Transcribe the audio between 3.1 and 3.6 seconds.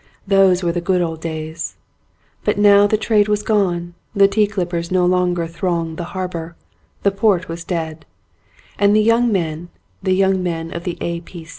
was